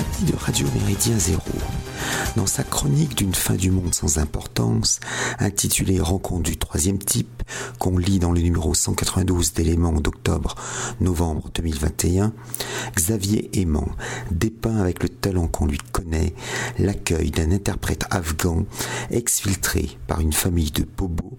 De 0.00 0.34
Radio 0.34 0.66
Méridien 0.74 1.18
Zéro, 1.18 1.42
dans 2.34 2.46
sa 2.46 2.62
chronique 2.62 3.16
d'une 3.16 3.34
fin 3.34 3.54
du 3.54 3.70
monde 3.70 3.92
sans 3.92 4.16
importance, 4.16 4.98
intitulée 5.38 6.00
Rencontre 6.00 6.44
du 6.44 6.56
troisième 6.56 6.98
type, 6.98 7.39
qu'on 7.78 7.98
lit 7.98 8.18
dans 8.18 8.32
le 8.32 8.40
numéro 8.40 8.74
192 8.74 9.52
d'éléments 9.52 9.92
d'octobre-novembre 9.92 11.50
2021, 11.54 12.32
Xavier 12.94 13.50
Aimant 13.54 13.88
dépeint 14.30 14.76
avec 14.76 15.02
le 15.02 15.08
talent 15.08 15.48
qu'on 15.48 15.66
lui 15.66 15.78
connaît 15.92 16.34
l'accueil 16.78 17.30
d'un 17.30 17.52
interprète 17.52 18.04
afghan 18.10 18.64
exfiltré 19.10 19.98
par 20.06 20.20
une 20.20 20.32
famille 20.32 20.70
de 20.70 20.84
bobos, 20.84 21.38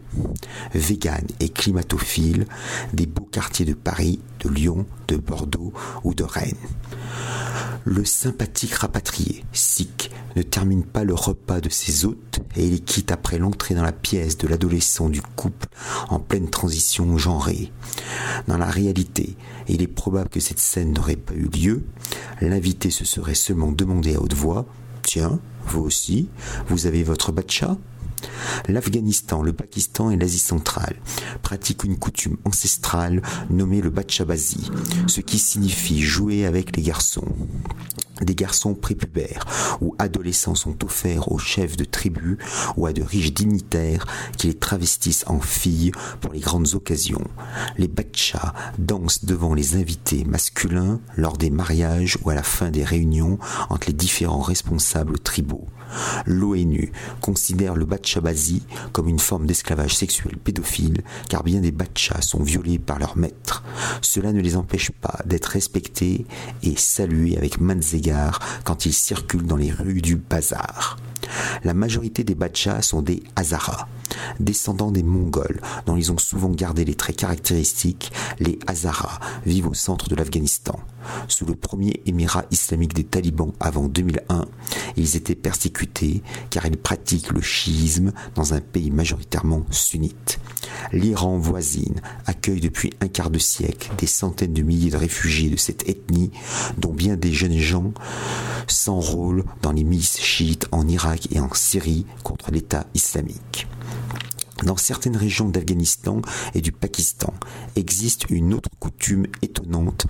véganes 0.73 1.27
et 1.39 1.49
climatophiles 1.49 2.47
des 2.93 3.05
beaux 3.05 3.27
quartiers 3.31 3.65
de 3.65 3.73
Paris, 3.73 4.19
de 4.39 4.49
Lyon, 4.49 4.85
de 5.07 5.17
Bordeaux 5.17 5.73
ou 6.03 6.13
de 6.13 6.23
Rennes. 6.23 6.55
Le 7.83 8.05
sympathique 8.05 8.75
rapatrié, 8.75 9.43
Sikh, 9.53 10.11
ne 10.35 10.43
termine 10.43 10.83
pas 10.83 11.03
le 11.03 11.13
repas 11.13 11.61
de 11.61 11.69
ses 11.69 12.05
hôtes 12.05 12.39
et 12.55 12.65
il 12.65 12.83
quitte 12.83 13.11
après 13.11 13.37
l'entrée 13.37 13.75
dans 13.75 13.83
la 13.83 13.91
pièce 13.91 14.37
de 14.37 14.47
l'adolescent 14.47 15.09
du 15.09 15.21
couple 15.21 15.67
en 16.09 16.19
pleine 16.19 16.49
transition 16.49 17.17
genrée. 17.17 17.71
Dans 18.47 18.57
la 18.57 18.69
réalité, 18.69 19.35
il 19.67 19.81
est 19.81 19.87
probable 19.87 20.29
que 20.29 20.39
cette 20.39 20.59
scène 20.59 20.93
n'aurait 20.93 21.15
pas 21.15 21.33
eu 21.33 21.47
lieu. 21.47 21.83
L'invité 22.41 22.91
se 22.91 23.05
serait 23.05 23.35
seulement 23.35 23.71
demandé 23.71 24.15
à 24.15 24.21
haute 24.21 24.33
voix 24.33 24.65
Tiens, 25.03 25.39
vous 25.65 25.81
aussi, 25.81 26.29
vous 26.67 26.85
avez 26.85 27.03
votre 27.03 27.31
batcha 27.31 27.77
L'Afghanistan, 28.67 29.41
le 29.41 29.53
Pakistan 29.53 30.11
et 30.11 30.17
l'Asie 30.17 30.39
centrale 30.39 30.95
pratiquent 31.41 31.83
une 31.83 31.97
coutume 31.97 32.37
ancestrale 32.45 33.21
nommée 33.49 33.81
le 33.81 33.89
bachabazi, 33.89 34.69
ce 35.07 35.21
qui 35.21 35.39
signifie 35.39 36.01
jouer 36.01 36.45
avec 36.45 36.75
les 36.75 36.83
garçons. 36.83 37.25
Des 38.21 38.35
garçons 38.35 38.73
prépubères 38.73 39.45
ou 39.81 39.95
adolescents 39.99 40.55
sont 40.55 40.83
offerts 40.83 41.31
aux 41.31 41.39
chefs 41.39 41.77
de 41.77 41.85
tribus 41.85 42.37
ou 42.77 42.85
à 42.85 42.93
de 42.93 43.01
riches 43.01 43.33
dignitaires 43.33 44.05
qui 44.37 44.47
les 44.47 44.53
travestissent 44.53 45.25
en 45.27 45.39
filles 45.39 45.91
pour 46.19 46.33
les 46.33 46.39
grandes 46.39 46.73
occasions. 46.73 47.27
Les 47.77 47.87
bachas 47.87 48.53
dansent 48.77 49.25
devant 49.25 49.53
les 49.53 49.75
invités 49.75 50.23
masculins 50.25 50.99
lors 51.17 51.37
des 51.37 51.49
mariages 51.49 52.17
ou 52.23 52.29
à 52.29 52.35
la 52.35 52.43
fin 52.43 52.69
des 52.69 52.83
réunions 52.83 53.39
entre 53.69 53.87
les 53.87 53.93
différents 53.93 54.41
responsables 54.41 55.19
tribaux. 55.19 55.67
L'ONU 56.25 56.91
considère 57.19 57.75
le 57.75 57.85
bachabazi 57.85 58.63
comme 58.93 59.07
une 59.07 59.19
forme 59.19 59.45
d'esclavage 59.45 59.95
sexuel 59.95 60.37
pédophile 60.37 61.03
car 61.29 61.43
bien 61.43 61.59
des 61.59 61.71
bachas 61.71 62.21
sont 62.21 62.43
violés 62.43 62.79
par 62.79 62.99
leurs 62.99 63.17
maîtres. 63.17 63.63
Cela 64.01 64.31
ne 64.31 64.41
les 64.41 64.55
empêche 64.55 64.91
pas 64.91 65.19
d'être 65.25 65.47
respectés 65.47 66.25
et 66.63 66.75
salués 66.77 67.37
avec 67.37 67.59
maintes 67.59 67.93
quand 68.63 68.85
ils 68.85 68.93
circulent 68.93 69.45
dans 69.45 69.57
les 69.57 69.71
rues 69.71 70.01
du 70.01 70.15
bazar. 70.15 70.97
La 71.63 71.73
majorité 71.73 72.23
des 72.23 72.35
bachas 72.35 72.81
sont 72.81 73.01
des 73.01 73.23
Hazaras, 73.35 73.87
descendants 74.39 74.91
des 74.91 75.03
Mongols, 75.03 75.61
dont 75.85 75.95
ils 75.95 76.11
ont 76.11 76.17
souvent 76.17 76.49
gardé 76.49 76.85
les 76.85 76.95
traits 76.95 77.17
caractéristiques. 77.17 78.11
Les 78.39 78.59
Hazaras 78.67 79.19
vivent 79.45 79.67
au 79.67 79.73
centre 79.73 80.09
de 80.09 80.15
l'Afghanistan. 80.15 80.79
Sous 81.27 81.45
le 81.45 81.55
premier 81.55 82.01
émirat 82.05 82.45
islamique 82.51 82.93
des 82.93 83.03
talibans 83.03 83.53
avant 83.59 83.87
2001, 83.87 84.45
ils 84.97 85.15
étaient 85.15 85.35
persécutés 85.35 86.21
car 86.49 86.65
ils 86.65 86.77
pratiquent 86.77 87.31
le 87.31 87.41
chiisme 87.41 88.11
dans 88.35 88.53
un 88.53 88.61
pays 88.61 88.91
majoritairement 88.91 89.65
sunnite. 89.71 90.39
L'Iran 90.91 91.37
voisine 91.37 92.01
accueille 92.25 92.59
depuis 92.59 92.91
un 93.01 93.07
quart 93.07 93.29
de 93.29 93.39
siècle 93.39 93.91
des 93.97 94.07
centaines 94.07 94.53
de 94.53 94.61
milliers 94.61 94.91
de 94.91 94.97
réfugiés 94.97 95.49
de 95.49 95.57
cette 95.57 95.87
ethnie, 95.87 96.31
dont 96.77 96.93
bien 96.93 97.15
des 97.15 97.31
jeunes 97.31 97.57
gens 97.57 97.93
s'enrôlent 98.67 99.45
dans 99.61 99.71
les 99.71 99.83
milices 99.83 100.19
chiites 100.19 100.67
en 100.71 100.87
Irak 100.87 101.27
et 101.31 101.39
en 101.39 101.53
Syrie 101.53 102.05
contre 102.23 102.51
l'État 102.51 102.85
islamique. 102.93 103.67
Dans 104.63 104.77
certaines 104.77 105.17
régions 105.17 105.49
d'Afghanistan 105.49 106.21
et 106.53 106.61
du 106.61 106.71
Pakistan 106.71 107.33
existe 107.75 108.29
une 108.29 108.53
autre 108.53 108.69
coutume 108.79 109.25
étonnante 109.41 110.05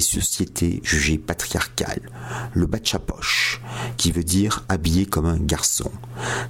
sociétés 0.00 0.80
jugées 0.82 1.18
patriarcales, 1.18 2.10
le 2.54 2.66
bachapoche, 2.66 3.60
qui 3.96 4.12
veut 4.12 4.24
dire 4.24 4.64
habillé 4.68 5.06
comme 5.06 5.26
un 5.26 5.38
garçon. 5.38 5.90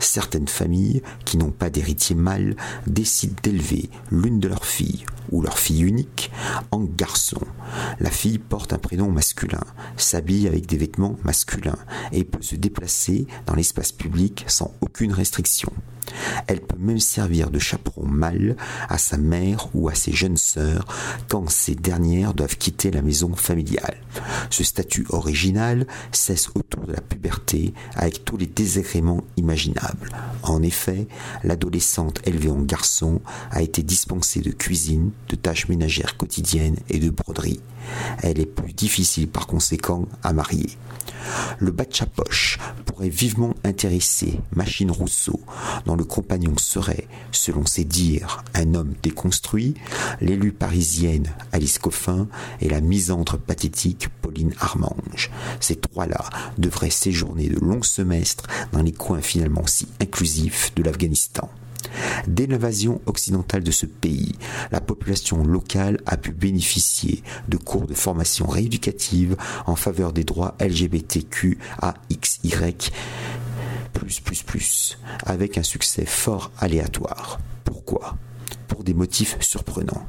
Certaines 0.00 0.48
familles 0.48 1.02
qui 1.24 1.36
n'ont 1.36 1.50
pas 1.50 1.70
d'héritier 1.70 2.16
mâle 2.16 2.56
décident 2.86 3.36
d'élever 3.42 3.90
l'une 4.10 4.40
de 4.40 4.48
leurs 4.48 4.64
filles 4.64 5.04
ou 5.30 5.42
leur 5.42 5.58
fille 5.58 5.82
unique 5.82 6.30
en 6.70 6.80
garçon. 6.80 7.40
La 8.00 8.10
fille 8.10 8.38
porte 8.38 8.72
un 8.72 8.78
prénom 8.78 9.10
masculin, 9.10 9.64
s'habille 9.96 10.46
avec 10.46 10.66
des 10.66 10.76
vêtements 10.76 11.16
masculins 11.24 11.78
et 12.12 12.24
peut 12.24 12.42
se 12.42 12.56
déplacer 12.56 13.26
dans 13.46 13.54
l'espace 13.54 13.92
public 13.92 14.44
sans 14.46 14.74
aucune 14.80 15.12
restriction. 15.12 15.72
Elle 16.46 16.60
peut 16.60 16.78
même 16.78 16.98
servir 16.98 17.50
de 17.50 17.58
chaperon 17.58 18.06
mâle 18.06 18.56
à 18.88 18.98
sa 18.98 19.16
mère 19.16 19.68
ou 19.74 19.88
à 19.88 19.94
ses 19.94 20.12
jeunes 20.12 20.36
sœurs 20.36 20.84
quand 21.28 21.48
ces 21.50 21.74
dernières 21.74 22.34
doivent 22.34 22.56
quitter 22.56 22.90
la 22.90 23.02
maison 23.02 23.34
familiale. 23.34 23.96
Ce 24.50 24.64
statut 24.64 25.06
original 25.10 25.86
cesse 26.12 26.48
autour 26.54 26.86
de 26.86 26.92
la 26.92 27.00
puberté 27.00 27.74
avec 27.94 28.24
tous 28.24 28.36
les 28.36 28.46
désagréments 28.46 29.24
imaginables. 29.36 30.10
En 30.42 30.62
effet, 30.62 31.06
l'adolescente 31.44 32.20
élevée 32.26 32.50
en 32.50 32.62
garçon 32.62 33.20
a 33.50 33.62
été 33.62 33.82
dispensée 33.82 34.40
de 34.40 34.50
cuisine, 34.50 35.10
de 35.28 35.36
tâches 35.36 35.68
ménagères 35.68 36.16
quotidiennes 36.16 36.76
et 36.88 36.98
de 36.98 37.10
broderie. 37.10 37.60
Elle 38.22 38.40
est 38.40 38.46
plus 38.46 38.72
difficile 38.72 39.28
par 39.28 39.46
conséquent 39.46 40.06
à 40.22 40.32
marier. 40.32 40.70
Le 41.58 41.70
Batchapoche 41.70 42.58
pourrait 42.84 43.08
vivement 43.08 43.54
intéresser 43.64 44.40
Machine 44.54 44.90
Rousseau, 44.90 45.40
dont 45.84 45.96
le 45.96 46.04
compagnon 46.16 46.56
serait, 46.56 47.08
selon 47.30 47.66
ses 47.66 47.84
dires, 47.84 48.42
un 48.54 48.74
homme 48.74 48.94
déconstruit, 49.02 49.74
l'élu 50.22 50.50
parisienne 50.50 51.30
Alice 51.52 51.78
Coffin 51.78 52.26
et 52.62 52.70
la 52.70 52.80
misandre 52.80 53.36
pathétique 53.36 54.08
Pauline 54.22 54.54
Armange. 54.58 55.30
Ces 55.60 55.76
trois-là 55.76 56.24
devraient 56.56 56.88
séjourner 56.88 57.50
de 57.50 57.60
longs 57.60 57.82
semestres 57.82 58.46
dans 58.72 58.80
les 58.80 58.92
coins 58.92 59.20
finalement 59.20 59.66
si 59.66 59.88
inclusifs 60.00 60.74
de 60.74 60.82
l'Afghanistan. 60.82 61.50
Dès 62.26 62.46
l'invasion 62.46 63.02
occidentale 63.04 63.62
de 63.62 63.70
ce 63.70 63.84
pays, 63.84 64.36
la 64.72 64.80
population 64.80 65.44
locale 65.44 66.00
a 66.06 66.16
pu 66.16 66.32
bénéficier 66.32 67.22
de 67.48 67.58
cours 67.58 67.86
de 67.86 67.92
formation 67.92 68.46
rééducative 68.46 69.36
en 69.66 69.76
faveur 69.76 70.14
des 70.14 70.24
droits 70.24 70.54
LGBTQAXY 70.60 71.60
avec 75.24 75.58
un 75.58 75.62
succès 75.62 76.06
fort 76.06 76.50
aléatoire. 76.58 77.38
Pourquoi? 77.64 78.16
Pour 78.68 78.84
des 78.84 78.94
motifs 78.94 79.36
surprenants. 79.40 80.06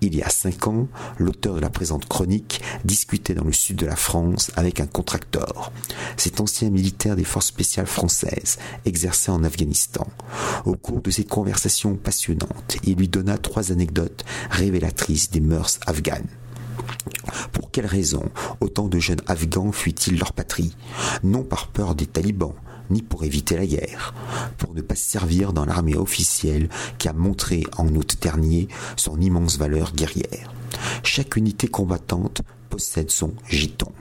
Il 0.00 0.14
y 0.14 0.22
a 0.22 0.28
cinq 0.28 0.66
ans, 0.66 0.88
l'auteur 1.18 1.54
de 1.54 1.60
la 1.60 1.70
présente 1.70 2.08
chronique 2.08 2.60
discutait 2.84 3.34
dans 3.34 3.44
le 3.44 3.52
sud 3.52 3.76
de 3.76 3.86
la 3.86 3.96
France 3.96 4.50
avec 4.56 4.80
un 4.80 4.86
contracteur. 4.86 5.72
Cet 6.16 6.40
ancien 6.40 6.70
militaire 6.70 7.16
des 7.16 7.24
forces 7.24 7.46
spéciales 7.46 7.86
françaises 7.86 8.58
exerçait 8.84 9.30
en 9.30 9.44
Afghanistan. 9.44 10.06
Au 10.64 10.74
cours 10.74 11.02
de 11.02 11.10
cette 11.10 11.28
conversation 11.28 11.96
passionnante, 11.96 12.76
il 12.84 12.96
lui 12.96 13.08
donna 13.08 13.38
trois 13.38 13.72
anecdotes 13.72 14.24
révélatrices 14.50 15.30
des 15.30 15.40
mœurs 15.40 15.78
afghanes. 15.86 16.28
Pour 17.52 17.70
quelle 17.70 17.86
raison 17.86 18.30
autant 18.60 18.88
de 18.88 18.98
jeunes 18.98 19.20
Afghans 19.26 19.72
fuient-ils 19.72 20.18
leur 20.18 20.32
patrie? 20.32 20.76
Non 21.22 21.42
par 21.42 21.68
peur 21.68 21.94
des 21.94 22.06
talibans, 22.06 22.54
ni 22.90 23.02
pour 23.02 23.24
éviter 23.24 23.56
la 23.56 23.66
guerre, 23.66 24.14
pour 24.56 24.74
ne 24.74 24.82
pas 24.82 24.94
se 24.94 25.08
servir 25.08 25.52
dans 25.52 25.64
l'armée 25.64 25.96
officielle 25.96 26.68
qui 26.98 27.08
a 27.08 27.12
montré 27.12 27.64
en 27.76 27.88
août 27.88 28.16
dernier 28.20 28.68
son 28.96 29.20
immense 29.20 29.58
valeur 29.58 29.92
guerrière. 29.92 30.52
Chaque 31.02 31.36
unité 31.36 31.68
combattante 31.68 32.42
possède 32.70 33.10
son 33.10 33.32
giton. 33.48 33.92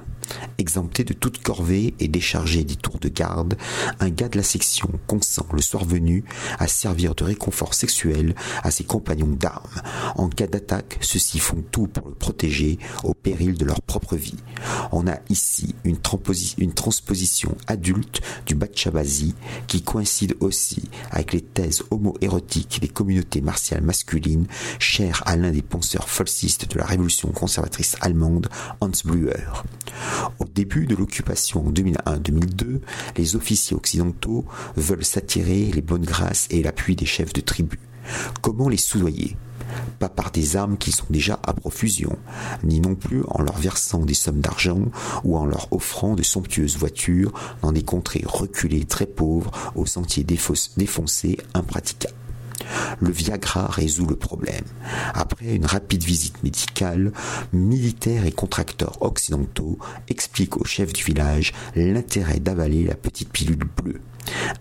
Exempté 0.57 1.03
de 1.03 1.13
toute 1.13 1.41
corvée 1.41 1.93
et 1.99 2.07
déchargé 2.07 2.63
des 2.63 2.75
tours 2.75 2.99
de 2.99 3.09
garde, 3.09 3.57
un 3.99 4.09
gars 4.09 4.27
de 4.27 4.37
la 4.37 4.43
section 4.43 4.89
consent 5.07 5.45
le 5.53 5.61
soir 5.61 5.85
venu 5.85 6.25
à 6.59 6.67
servir 6.67 7.15
de 7.15 7.23
réconfort 7.23 7.73
sexuel 7.73 8.35
à 8.63 8.71
ses 8.71 8.83
compagnons 8.83 9.27
d'armes. 9.27 9.81
En 10.15 10.29
cas 10.29 10.47
d'attaque, 10.47 10.97
ceux-ci 11.01 11.39
font 11.39 11.63
tout 11.71 11.87
pour 11.87 12.09
le 12.09 12.15
protéger 12.15 12.77
de 13.35 13.65
leur 13.65 13.81
propre 13.81 14.15
vie. 14.15 14.37
On 14.91 15.07
a 15.07 15.17
ici 15.29 15.75
une, 15.83 15.97
transposition 15.97 17.57
adulte 17.67 18.21
du 18.45 18.55
Bachabazi 18.55 19.35
qui 19.67 19.81
coïncide 19.81 20.35
aussi 20.39 20.89
avec 21.11 21.33
les 21.33 21.41
thèses 21.41 21.83
homo-érotiques 21.91 22.79
des 22.81 22.87
communautés 22.87 23.41
martiales 23.41 23.81
masculines 23.81 24.47
chères 24.79 25.23
à 25.25 25.35
l'un 25.35 25.51
des 25.51 25.61
penseurs 25.61 26.09
falsistes 26.09 26.71
de 26.71 26.79
la 26.79 26.85
révolution 26.85 27.29
conservatrice 27.29 27.97
allemande, 28.01 28.47
Hans 28.79 28.91
Blüher. 29.03 29.63
Au 30.39 30.45
début 30.45 30.85
de 30.85 30.95
l'occupation 30.95 31.67
en 31.67 31.71
2001-2002, 31.71 32.79
les 33.17 33.35
officiers 33.35 33.75
occidentaux 33.75 34.45
veulent 34.77 35.05
s'attirer 35.05 35.71
les 35.73 35.81
bonnes 35.81 36.05
grâces 36.05 36.47
et 36.49 36.63
l'appui 36.63 36.95
des 36.95 37.05
chefs 37.05 37.33
de 37.33 37.41
tribu. 37.41 37.79
Comment 38.41 38.69
les 38.69 38.77
soudoyer? 38.77 39.35
Pas 39.99 40.09
par 40.09 40.31
des 40.31 40.55
armes 40.55 40.77
qui 40.77 40.91
sont 40.91 41.05
déjà 41.09 41.39
à 41.43 41.53
profusion, 41.53 42.17
ni 42.63 42.79
non 42.79 42.95
plus 42.95 43.23
en 43.27 43.41
leur 43.41 43.57
versant 43.57 44.05
des 44.05 44.13
sommes 44.13 44.41
d'argent 44.41 44.81
ou 45.23 45.37
en 45.37 45.45
leur 45.45 45.67
offrant 45.71 46.15
de 46.15 46.23
somptueuses 46.23 46.77
voitures 46.77 47.33
dans 47.61 47.71
des 47.71 47.83
contrées 47.83 48.23
reculées 48.25 48.85
très 48.85 49.05
pauvres 49.05 49.51
aux 49.75 49.85
sentiers 49.85 50.23
défoncés 50.23 51.37
impraticables. 51.53 52.15
Le 52.99 53.11
Viagra 53.11 53.67
résout 53.67 54.07
le 54.07 54.15
problème. 54.15 54.63
Après 55.13 55.55
une 55.55 55.65
rapide 55.65 56.03
visite 56.03 56.43
médicale, 56.43 57.11
militaires 57.53 58.25
et 58.25 58.31
contracteurs 58.31 59.01
occidentaux 59.01 59.77
expliquent 60.09 60.57
au 60.57 60.65
chef 60.65 60.93
du 60.93 61.03
village 61.03 61.53
l'intérêt 61.75 62.39
d'avaler 62.39 62.83
la 62.83 62.95
petite 62.95 63.31
pilule 63.31 63.67
bleue. 63.81 64.01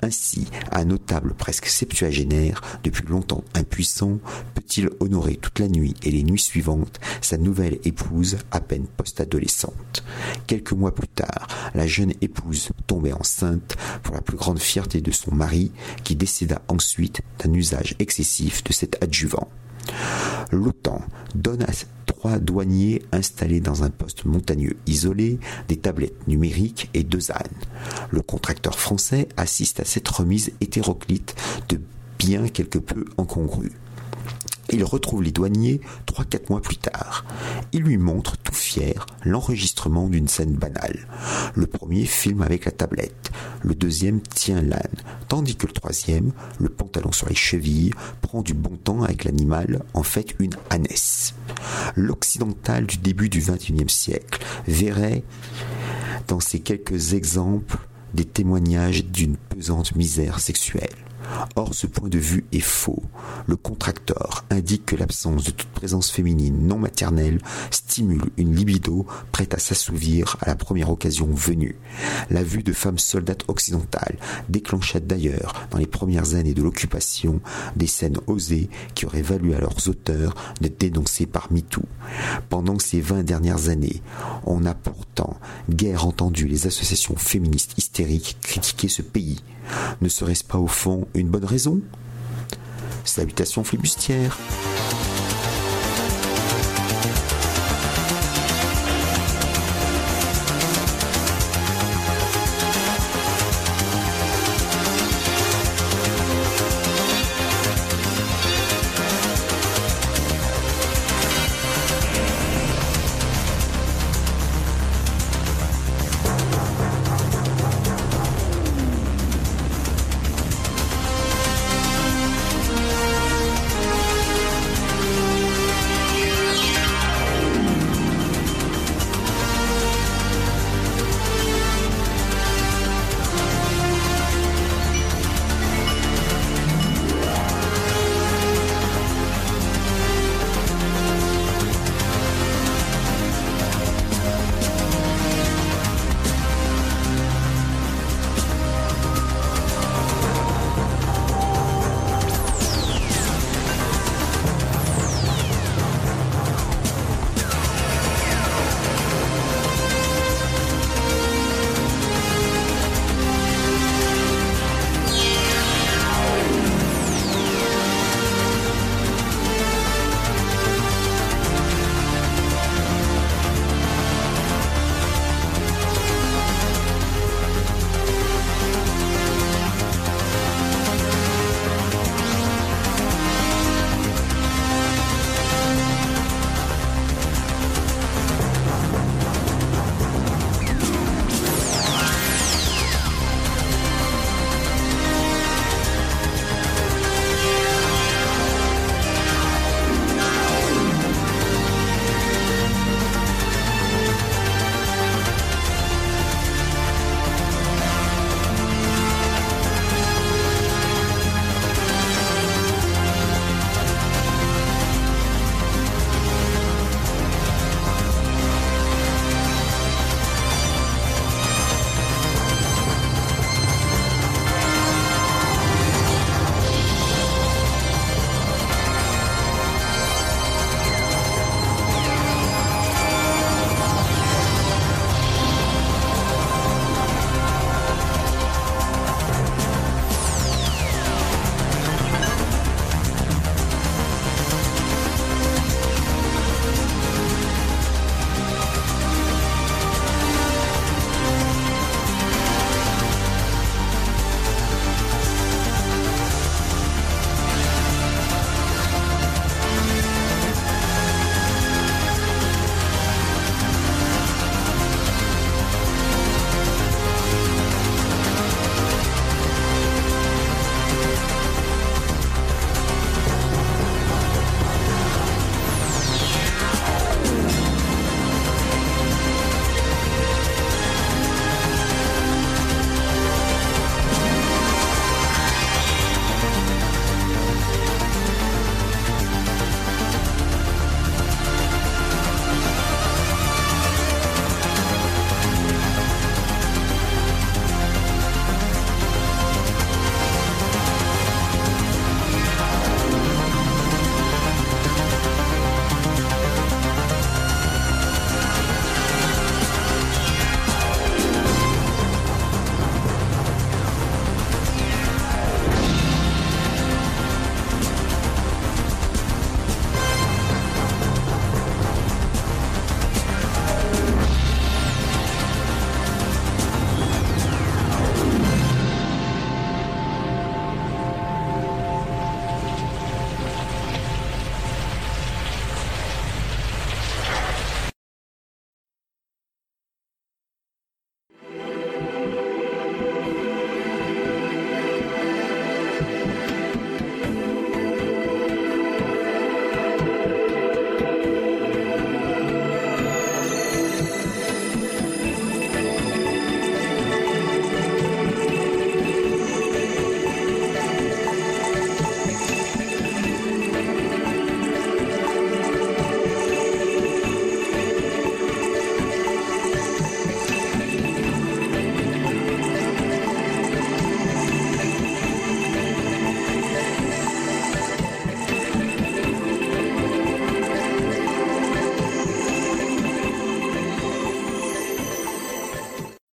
Ainsi, 0.02 0.46
un 0.72 0.84
notable 0.84 1.34
presque 1.34 1.66
septuagénaire, 1.66 2.60
depuis 2.84 3.06
longtemps 3.06 3.44
impuissant, 3.54 4.18
peut-il 4.54 4.90
honorer 5.00 5.36
toute 5.36 5.58
la 5.58 5.68
nuit 5.68 5.94
et 6.02 6.10
les 6.10 6.22
nuits 6.22 6.38
suivantes 6.38 7.00
sa 7.20 7.36
nouvelle 7.36 7.78
épouse 7.84 8.38
à 8.50 8.60
peine 8.60 8.86
post-adolescente. 8.86 10.04
Quelques 10.46 10.72
mois 10.72 10.94
plus 10.94 11.08
tard, 11.08 11.48
la 11.74 11.86
jeune 11.86 12.12
épouse 12.20 12.70
tombait 12.86 13.12
enceinte 13.12 13.76
pour 14.02 14.14
la 14.14 14.22
plus 14.22 14.36
grande 14.36 14.58
fierté 14.58 15.00
de 15.00 15.10
son 15.10 15.34
mari, 15.34 15.72
qui 16.04 16.16
décéda 16.16 16.62
ensuite 16.68 17.22
d'un 17.38 17.52
usage 17.52 17.94
excessif 17.98 18.62
de 18.64 18.72
cet 18.72 19.02
adjuvant. 19.02 19.48
L'OTAN 20.52 21.02
donne 21.34 21.62
trois 22.26 22.40
douaniers 22.40 23.02
installés 23.12 23.60
dans 23.60 23.84
un 23.84 23.90
poste 23.90 24.24
montagneux 24.24 24.76
isolé 24.88 25.38
des 25.68 25.76
tablettes 25.76 26.26
numériques 26.26 26.90
et 26.92 27.04
deux 27.04 27.30
ânes. 27.30 27.60
Le 28.10 28.20
contracteur 28.20 28.80
français 28.80 29.28
assiste 29.36 29.78
à 29.78 29.84
cette 29.84 30.08
remise 30.08 30.50
hétéroclite 30.60 31.36
de 31.68 31.78
bien 32.18 32.48
quelque 32.48 32.80
peu 32.80 33.04
incongru. 33.16 33.70
Il 34.70 34.84
retrouve 34.84 35.22
les 35.22 35.30
douaniers 35.30 35.80
trois 36.06 36.24
quatre 36.24 36.50
mois 36.50 36.60
plus 36.60 36.76
tard. 36.76 37.24
Il 37.72 37.82
lui 37.82 37.96
montre, 37.96 38.36
tout 38.36 38.54
fier, 38.54 39.06
l'enregistrement 39.24 40.08
d'une 40.08 40.28
scène 40.28 40.54
banale. 40.54 41.06
Le 41.54 41.66
premier 41.66 42.04
filme 42.04 42.42
avec 42.42 42.64
la 42.64 42.72
tablette, 42.72 43.30
le 43.62 43.74
deuxième 43.74 44.20
tient 44.20 44.60
l'âne, 44.62 44.80
tandis 45.28 45.56
que 45.56 45.66
le 45.66 45.72
troisième, 45.72 46.32
le 46.58 46.68
pantalon 46.68 47.12
sur 47.12 47.28
les 47.28 47.34
chevilles, 47.34 47.92
prend 48.22 48.42
du 48.42 48.54
bon 48.54 48.76
temps 48.76 49.02
avec 49.02 49.24
l'animal, 49.24 49.84
en 49.94 50.02
fait 50.02 50.34
une 50.38 50.54
ânesse. 50.70 51.34
L'occidental 51.94 52.86
du 52.86 52.98
début 52.98 53.28
du 53.28 53.40
XXIe 53.40 53.88
siècle 53.88 54.44
verrait 54.66 55.22
dans 56.28 56.40
ces 56.40 56.60
quelques 56.60 57.14
exemples 57.14 57.78
des 58.14 58.24
témoignages 58.24 59.04
d'une 59.04 59.36
pesante 59.36 59.94
misère 59.94 60.40
sexuelle. 60.40 61.05
Or, 61.54 61.74
ce 61.74 61.86
point 61.86 62.08
de 62.08 62.18
vue 62.18 62.44
est 62.52 62.60
faux. 62.60 63.02
Le 63.46 63.56
contracteur 63.56 64.44
indique 64.50 64.86
que 64.86 64.96
l'absence 64.96 65.44
de 65.44 65.50
toute 65.50 65.68
présence 65.68 66.10
féminine 66.10 66.66
non 66.66 66.78
maternelle 66.78 67.40
stimule 67.70 68.30
une 68.36 68.54
libido 68.54 69.06
prête 69.32 69.54
à 69.54 69.58
s'assouvir 69.58 70.36
à 70.40 70.46
la 70.46 70.56
première 70.56 70.90
occasion 70.90 71.28
venue. 71.30 71.76
La 72.30 72.42
vue 72.42 72.62
de 72.62 72.72
femmes 72.72 72.98
soldates 72.98 73.44
occidentales 73.48 74.16
déclencha 74.48 75.00
d'ailleurs, 75.00 75.66
dans 75.70 75.78
les 75.78 75.86
premières 75.86 76.34
années 76.34 76.54
de 76.54 76.62
l'occupation, 76.62 77.40
des 77.76 77.86
scènes 77.86 78.18
osées 78.26 78.68
qui 78.94 79.06
auraient 79.06 79.22
valu 79.22 79.54
à 79.54 79.60
leurs 79.60 79.88
auteurs 79.88 80.34
d'être 80.60 80.78
dénoncés 80.80 81.26
par 81.26 81.52
MeToo. 81.52 81.82
Pendant 82.48 82.78
ces 82.78 83.00
vingt 83.00 83.22
dernières 83.22 83.68
années, 83.68 84.02
on 84.44 84.64
a 84.64 84.74
pourtant 84.74 85.38
guère 85.70 86.06
entendu 86.06 86.46
les 86.46 86.66
associations 86.66 87.16
féministes 87.16 87.74
hystériques 87.78 88.36
critiquer 88.42 88.88
ce 88.88 89.02
pays. 89.02 89.42
Ne 90.00 90.08
serait-ce 90.08 90.44
pas 90.44 90.58
au 90.58 90.68
fond 90.68 91.08
une 91.16 91.28
bonne 91.28 91.44
raison. 91.44 91.80
Salutations 93.04 93.64
flibustières 93.64 94.36